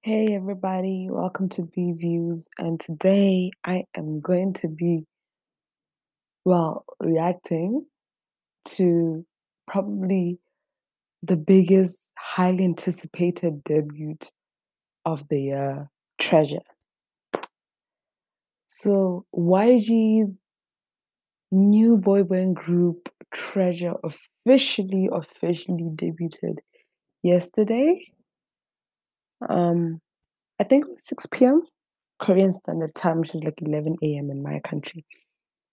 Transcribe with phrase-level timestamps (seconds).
[0.00, 5.04] Hey everybody, welcome to B Views, and today I am going to be,
[6.46, 7.84] well, reacting
[8.76, 9.26] to
[9.66, 10.38] probably
[11.22, 14.16] the biggest, highly anticipated debut
[15.04, 16.64] of the year, Treasure.
[18.68, 20.38] So, YG's
[21.50, 26.60] new boy band group, Treasure, officially, officially debuted
[27.22, 28.00] yesterday.
[29.48, 30.00] Um,
[30.60, 31.62] I think it was 6 p.m.
[32.18, 34.30] Korean Standard Time, which is like 11 a.m.
[34.30, 35.04] in my country.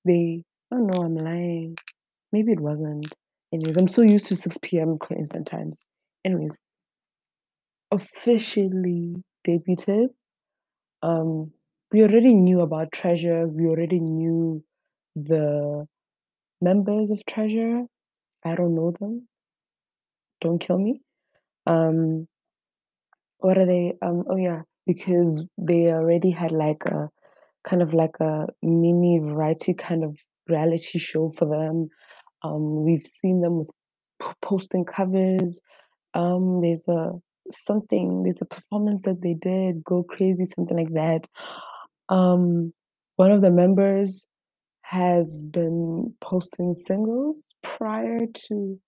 [0.05, 1.77] They, oh no, I'm lying.
[2.31, 3.07] Maybe it wasn't.
[3.53, 4.97] Anyways, I'm so used to 6 p.m.
[4.99, 5.79] Korean Standard Times.
[6.25, 6.57] Anyways,
[7.91, 9.15] officially
[9.47, 10.07] debuted.
[11.03, 11.51] Um,
[11.91, 13.47] we already knew about Treasure.
[13.47, 14.63] We already knew
[15.15, 15.87] the
[16.61, 17.83] members of Treasure.
[18.45, 19.27] I don't know them.
[20.41, 21.01] Don't kill me.
[21.65, 22.27] Um,
[23.39, 23.93] what are they?
[24.01, 27.09] Um, oh yeah, because they already had like a
[27.67, 31.89] kind of like a mini variety kind of reality show for them.
[32.43, 33.69] Um, we've seen them with
[34.21, 35.61] p- posting covers.
[36.13, 37.11] Um, there's a
[37.51, 41.27] something, there's a performance that they did, Go Crazy, something like that.
[42.09, 42.73] Um,
[43.15, 44.27] one of the members
[44.81, 48.79] has been posting singles prior to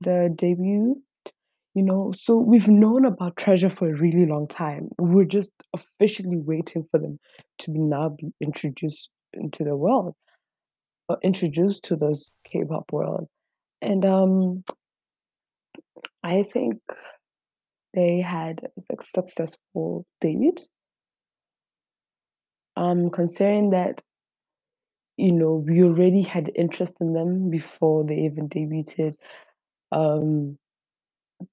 [0.00, 1.00] the debut
[1.74, 4.88] you know so we've known about treasure for a really long time.
[4.98, 7.18] We're just officially waiting for them
[7.60, 10.14] to be now be introduced into the world
[11.08, 13.28] or introduced to this k-pop world.
[13.80, 14.64] And um
[16.22, 16.78] i think
[17.94, 20.54] they had a successful debut
[22.76, 24.00] um considering that
[25.16, 29.14] you know we already had interest in them before they even debuted
[29.92, 30.56] um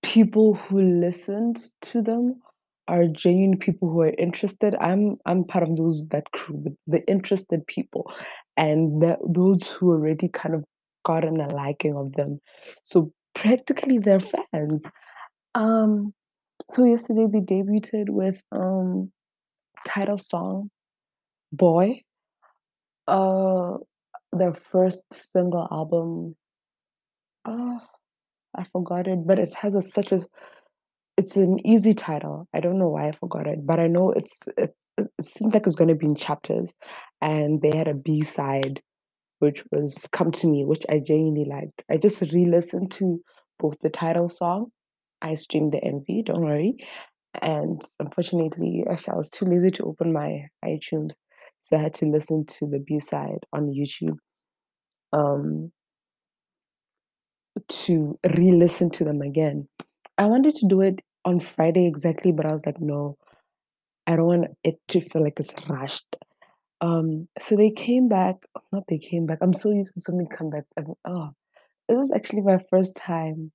[0.04, 2.42] people who listened to them
[2.88, 4.76] are genuine people who are interested.
[4.76, 8.12] I'm I'm part of those that crew, the, interested people,
[8.58, 10.64] and those who already kind of
[11.06, 12.40] gotten a liking of them.
[12.84, 14.84] So practically they're fans.
[15.56, 16.14] Um,
[16.70, 19.12] so yesterday they debuted with um
[19.88, 20.70] title song
[21.52, 22.02] "Boy,"
[23.08, 23.78] uh,
[24.34, 26.36] their first single album.
[27.46, 27.80] Oh,
[28.58, 30.20] I forgot it, but it has a such a
[31.18, 32.48] It's an easy title.
[32.54, 35.68] I don't know why I forgot it, but I know it's it, it seemed like
[35.68, 36.72] it's going to be in chapters,
[37.22, 38.82] and they had a B side
[39.40, 41.84] which was "Come to Me," which I genuinely liked.
[41.92, 43.22] I just re-listened to
[43.60, 44.72] both the title song.
[45.22, 46.24] I streamed the MV.
[46.24, 46.76] Don't worry,
[47.42, 51.14] and unfortunately, actually, I was too lazy to open my iTunes,
[51.62, 54.18] so I had to listen to the B side on YouTube.
[55.14, 55.72] Um,
[57.68, 59.68] to re-listen to them again.
[60.18, 63.18] I wanted to do it on Friday exactly, but I was like, no,
[64.08, 66.16] I don't want it to feel like it's rushed.
[66.82, 68.38] Um, so they came back,
[68.72, 69.40] not they came back.
[69.42, 70.72] I'm so used to so many comebacks.
[70.78, 71.30] I oh,
[71.88, 73.52] this is actually my first time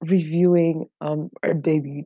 [0.00, 2.04] reviewing um a debut.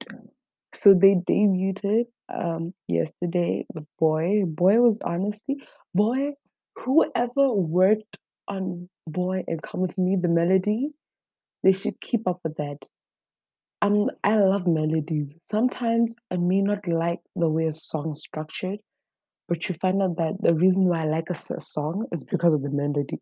[0.75, 4.45] So they debuted um yesterday with Boy.
[4.47, 5.57] Boy was honestly
[5.95, 6.33] Boy,
[6.77, 8.19] whoever worked
[8.49, 10.91] on Boy and Come With Me, the melody,
[11.63, 12.87] they should keep up with that.
[13.83, 15.37] Um, I love melodies.
[15.51, 18.79] Sometimes I may not like the way a song's structured,
[19.49, 22.63] but you find out that the reason why I like a song is because of
[22.63, 23.19] the melody.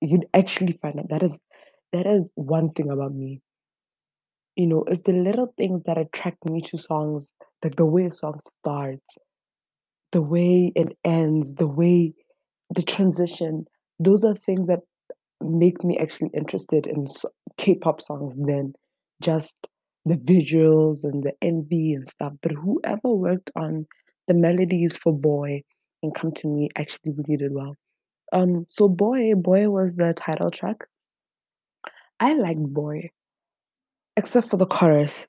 [0.00, 1.40] You'd actually find out that is
[1.92, 3.40] that is one thing about me.
[4.56, 7.32] You know, it's the little things that attract me to songs,
[7.62, 9.18] like the way a song starts,
[10.12, 12.14] the way it ends, the way
[12.74, 13.66] the transition.
[13.98, 14.80] Those are things that
[15.40, 17.06] make me actually interested in
[17.56, 18.74] K-pop songs than
[19.20, 19.56] just
[20.04, 22.34] the visuals and the MV and stuff.
[22.42, 23.86] But whoever worked on
[24.26, 25.62] the melodies for Boy
[26.02, 27.74] and Come to Me actually really did well.
[28.32, 30.76] Um, so Boy, Boy was the title track.
[32.20, 33.10] I liked Boy,
[34.16, 35.26] except for the chorus.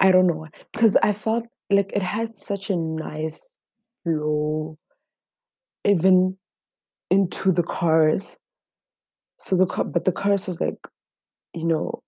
[0.00, 3.58] I don't know because I felt like it had such a nice
[4.02, 4.78] flow,
[5.84, 6.38] even
[7.10, 8.36] into the chorus.
[9.38, 10.78] So the but the chorus was like
[11.54, 12.02] you know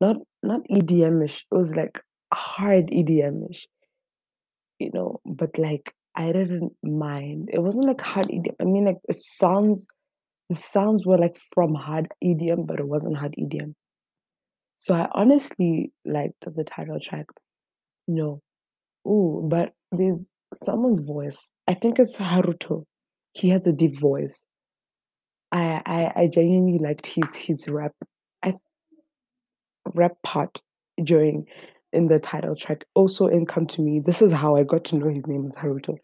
[0.00, 1.46] not not EDM-ish.
[1.50, 2.00] It was like
[2.32, 3.66] hard EDM-ish,
[4.78, 7.50] you know, but like I didn't mind.
[7.52, 8.54] It wasn't like hard EDM.
[8.60, 9.86] I mean like it sounds
[10.48, 13.74] the sounds were like from hard EDM, but it wasn't hard EDM.
[14.78, 17.26] So I honestly liked the title track.
[18.08, 18.40] Know,
[19.06, 21.50] ooh, but there's someone's voice.
[21.66, 22.84] I think it's Haruto.
[23.36, 24.44] He has a deep voice.
[25.52, 27.92] I I, I genuinely liked his his rap.
[28.42, 28.54] I
[29.94, 30.62] rap part
[31.04, 31.46] during
[31.92, 34.00] in the title track also in Come to Me.
[34.00, 35.98] This is how I got to know his name is Haruto.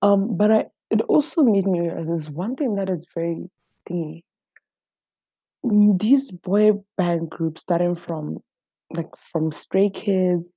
[0.00, 3.50] Um, but I it also made me realize there's one thing that is very
[3.88, 4.22] thingy.
[5.64, 8.38] Mm, These boy band groups starting from
[8.94, 10.54] like from Stray Kids,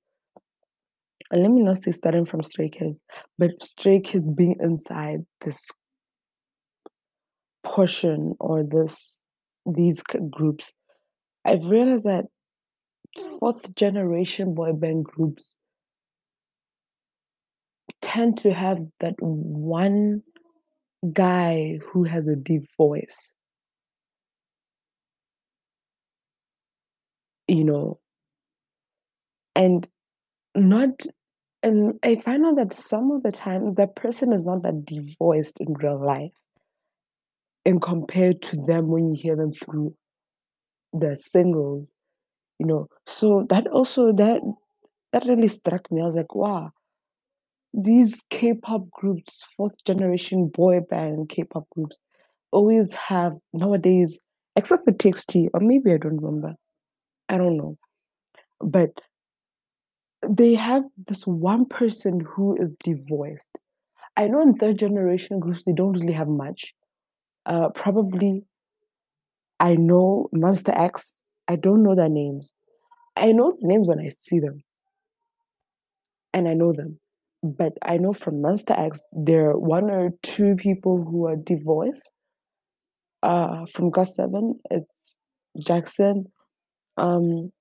[1.30, 2.98] let me not say starting from Stray Kids,
[3.38, 5.70] but Stray Kids being inside this
[7.64, 9.24] portion or this
[9.66, 10.72] these groups.
[11.44, 12.26] I've realized that
[13.38, 15.56] fourth generation boy band groups
[18.00, 20.22] tend to have that one
[21.12, 23.32] guy who has a deep voice,
[27.48, 27.98] you know,
[29.54, 29.86] and
[30.54, 30.90] not
[31.62, 35.16] and I find out that some of the times that person is not that deep
[35.18, 36.32] voiced in real life
[37.64, 39.94] and compared to them when you hear them through
[40.92, 41.92] the singles,
[42.58, 42.88] you know.
[43.06, 44.40] So that also that
[45.12, 46.00] that really struck me.
[46.00, 46.70] I was like, wow,
[47.72, 52.02] these K-pop groups, fourth generation boy band K-pop groups,
[52.52, 54.20] always have nowadays,
[54.56, 56.54] except for TXT, or maybe I don't remember.
[57.28, 57.76] I don't know.
[58.60, 58.90] But
[60.28, 63.56] they have this one person who is devoiced.
[64.16, 66.74] I know in third generation groups they don't really have much.
[67.46, 68.44] Uh, probably
[69.60, 71.22] I know Monsta X.
[71.48, 72.52] I don't know their names.
[73.16, 74.64] I know the names when I see them,
[76.32, 76.98] and I know them.
[77.42, 82.12] But I know from Monsta X there are one or two people who are divorced.
[83.22, 85.16] Uh, from GOT7, it's
[85.58, 86.32] Jackson.
[86.96, 87.52] Um,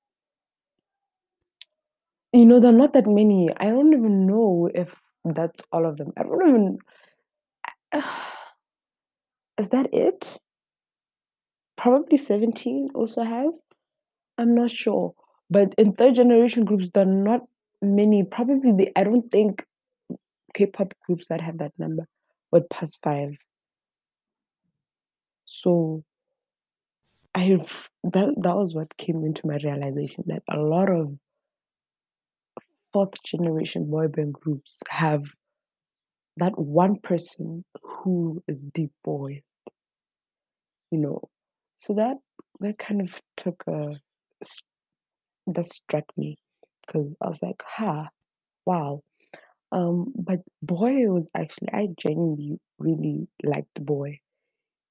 [2.33, 3.49] you know, there are not that many.
[3.57, 4.95] I don't even know if
[5.25, 6.11] that's all of them.
[6.17, 8.03] I don't even.
[9.59, 10.38] Is that it?
[11.77, 13.61] Probably 17 also has.
[14.38, 15.13] I'm not sure.
[15.50, 17.41] But in third generation groups, there are not
[17.81, 18.23] many.
[18.23, 19.65] Probably the I don't think
[20.53, 22.07] K-pop groups that have that number
[22.51, 23.38] would pass five.
[25.45, 26.03] So
[27.35, 31.17] I've that that was what came into my realization that a lot of
[32.94, 35.33] fourth generation boy band groups have
[36.37, 39.53] that one person who is deep voiced,
[40.91, 41.21] you know.
[41.77, 42.17] So that
[42.59, 43.99] that kind of took a
[45.47, 46.37] that struck me
[46.85, 48.09] because I was like, ha,
[48.65, 49.01] wow.
[49.71, 54.19] Um, but boy it was actually I genuinely really liked the boy.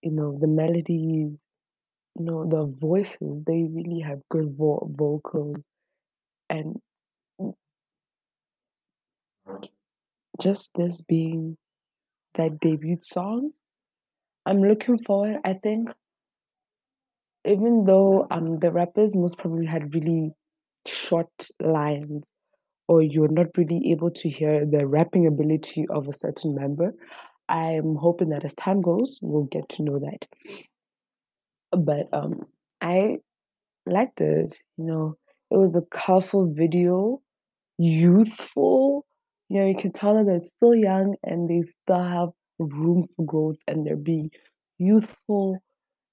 [0.02, 1.44] You know, the melodies,
[2.18, 5.58] you know, the voices, they really have good vo- vocals
[6.50, 6.80] and
[10.40, 11.56] just this being
[12.34, 13.52] that debut song,
[14.46, 15.38] I'm looking forward.
[15.44, 15.90] I think
[17.44, 20.32] even though um the rappers most probably had really
[20.86, 21.30] short
[21.60, 22.34] lines
[22.88, 26.94] or you're not really able to hear the rapping ability of a certain member,
[27.48, 30.26] I'm hoping that as time goes, we'll get to know that.
[31.72, 32.46] But um
[32.80, 33.18] I
[33.86, 35.16] liked it, you know.
[35.50, 37.22] It was a colorful video,
[37.78, 39.06] youthful.
[39.48, 42.28] You know, you can tell that they're still young and they still have
[42.58, 44.30] room for growth and they're being
[44.78, 45.58] youthful.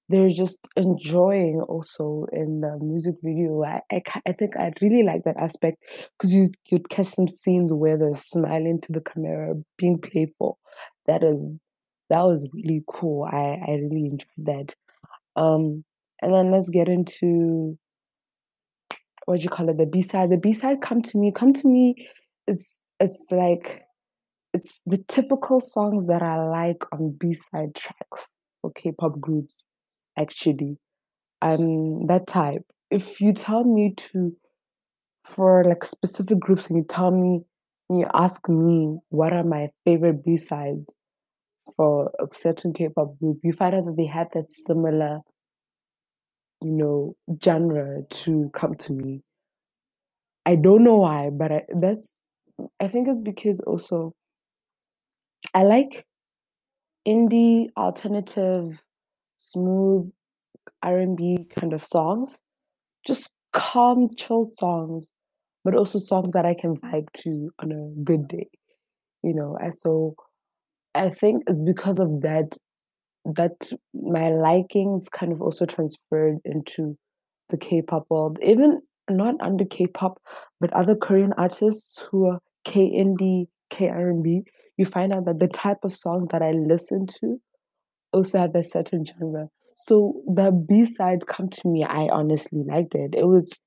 [0.08, 3.64] They're just enjoying also in the music video.
[3.64, 5.84] I, I, I think I really like that aspect
[6.16, 10.58] because you you'd catch some scenes where they're smiling to the camera, being playful.
[11.06, 11.58] That is
[12.08, 13.24] that was really cool.
[13.24, 14.74] I, I really enjoyed that.
[15.36, 15.84] Um,
[16.22, 17.78] and then let's get into
[19.26, 19.76] what do you call it?
[19.78, 20.30] The B side.
[20.30, 21.94] The B side, "Come to Me." "Come to Me"
[22.46, 23.82] is it's like
[24.52, 28.30] it's the typical songs that I like on B side tracks
[28.62, 29.66] for K-pop groups.
[30.18, 30.78] Actually,
[31.42, 32.62] I'm that type.
[32.90, 34.36] If you tell me to
[35.24, 37.42] for like specific groups, and you tell me,
[37.90, 40.92] you ask me what are my favorite B sides
[41.76, 45.20] for a certain K-pop group, you find out that they have that similar,
[46.62, 49.22] you know, genre to "Come to Me."
[50.46, 52.18] I don't know why, but I, that's
[52.80, 54.14] I think it's because also
[55.54, 56.04] I like
[57.06, 58.82] indie, alternative,
[59.38, 60.10] smooth
[60.82, 62.36] R&B kind of songs.
[63.06, 65.06] Just calm, chill songs,
[65.64, 68.48] but also songs that I can vibe to on a good day,
[69.22, 69.56] you know.
[69.60, 70.14] And so
[70.94, 72.56] I think it's because of that
[73.34, 76.96] that my likings kind of also transferred into
[77.48, 78.38] the K-pop world.
[78.42, 80.18] Even not under K-pop,
[80.60, 84.42] but other Korean artists who are K-indie, K-R&B,
[84.76, 87.40] you find out that the type of songs that I listen to
[88.12, 89.48] also have a certain genre.
[89.76, 93.14] So the B side come to me, I honestly liked it.
[93.14, 93.58] It was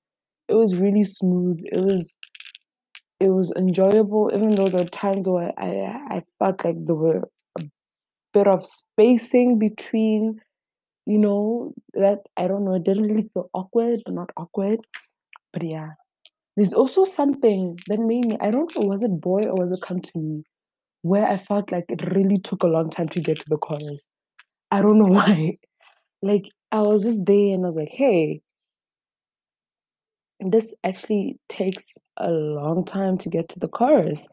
[0.48, 1.60] it was really smooth.
[1.72, 2.14] It was
[3.20, 5.70] it was enjoyable, even though there were times where I
[6.18, 7.22] I felt like there were
[7.60, 7.64] a
[8.34, 10.40] bit of spacing between,
[11.06, 14.80] you know, that I don't know, it didn't really feel awkward, but not awkward.
[15.54, 15.92] But yeah.
[16.60, 19.82] There's also something that made me I don't know, was it Boy or was it
[19.82, 20.44] Come to Me?
[21.04, 24.10] Where I felt like it really took a long time to get to the chorus.
[24.72, 25.60] I don't know why.
[26.22, 28.42] Like, I was just there and I was like, "Hey"
[30.40, 34.28] this actually takes a long time to get to the chorus.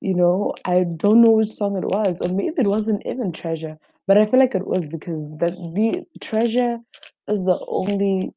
[0.00, 3.78] You know, I don't know which song it was, or maybe it wasn't even Treasure,
[4.06, 6.78] but I feel like it was because the the Treasure
[7.28, 8.32] is the only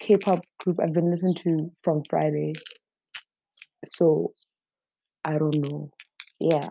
[0.00, 2.54] K-pop group I've been listening to from Friday.
[3.84, 4.32] So,
[5.24, 5.90] I don't know.
[6.40, 6.70] Yeah.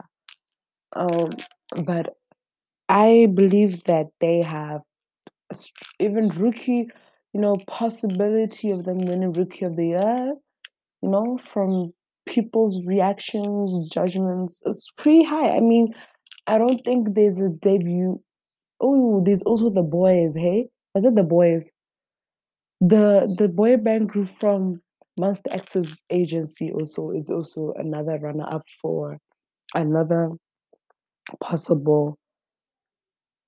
[0.96, 1.32] Um,
[1.86, 2.16] but
[2.90, 4.82] I believe that they have
[6.00, 6.88] even Rookie,
[7.34, 10.34] you know, possibility of them winning Rookie of the Year,
[11.02, 11.94] you know, from
[12.26, 15.50] people's reactions, judgments, It's pretty high.
[15.56, 15.94] I mean,
[16.48, 18.22] I don't think there's a debut
[18.82, 20.68] Oh, there's also The boys, hey?
[20.94, 21.66] Was it The Boyz?
[22.86, 24.82] The the boy band group from
[25.20, 29.18] Monsta X's agency also is also another runner-up for
[29.74, 30.34] another
[31.42, 32.20] possible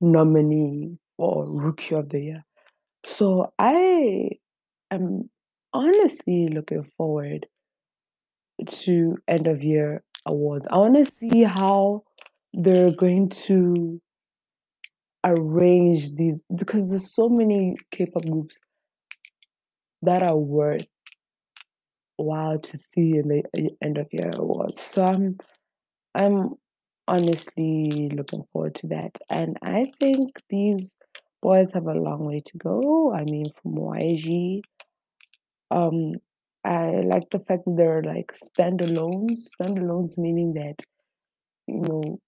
[0.02, 2.46] nominee for Rookie of the Year.
[3.06, 4.32] So I
[4.90, 5.30] am
[5.72, 7.46] honestly looking forward
[8.66, 10.68] to end of year awards.
[10.72, 12.06] I wanna see how
[12.54, 14.02] they're going to
[15.24, 18.60] arrange these because there's so many K-pop groups
[20.02, 20.86] that are worth
[22.18, 24.80] while to see in the end of year awards.
[24.80, 25.38] So I'm
[26.16, 26.56] I'm
[27.08, 30.98] honestly looking forward to that, and I think these
[31.42, 33.14] boys have a long way to go.
[33.14, 34.62] I mean, from YG,
[35.72, 36.14] um,
[36.64, 39.50] I like the fact that they're like standalones.
[39.60, 40.82] Standalones meaning that,
[41.68, 42.20] you know,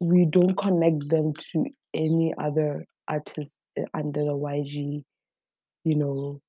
[0.00, 5.02] we don't connect them to any other artist uh, under the YG,
[5.84, 6.40] you know,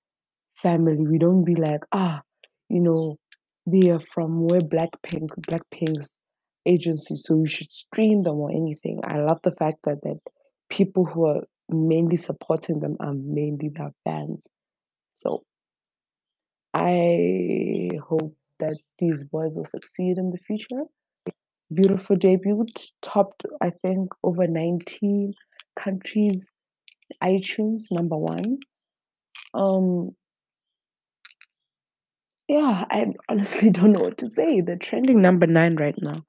[0.61, 1.05] family.
[1.07, 2.21] We don't be like, "Ah,
[2.69, 3.17] you know,
[3.65, 6.19] they are from where Blackpink Blackpink's
[6.65, 10.19] agency, so you should stream them or anything." I love the fact that that
[10.69, 14.47] people who are mainly supporting them are mainly their fans.
[15.13, 15.43] So
[16.73, 20.83] I hope that these boys will succeed in the future.
[21.73, 22.65] Beautiful debut,
[23.01, 25.33] topped, I think, over 19
[25.75, 26.49] countries
[27.23, 28.59] iTunes number 1.
[29.53, 30.15] Um
[32.49, 34.61] yeah, I honestly don't know what to say.
[34.61, 36.25] They're trending number 9 right now.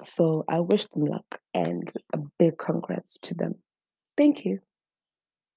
[0.00, 3.54] So I wish them luck and a big congrats to them.
[4.16, 4.58] Thank you.